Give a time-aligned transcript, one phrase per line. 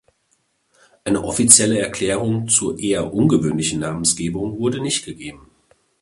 [1.03, 5.51] Eine offizielle Erklärung zur eher ungewöhnlichen Namensgebung wurde nicht gegeben.